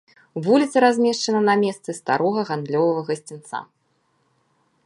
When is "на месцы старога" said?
1.49-2.41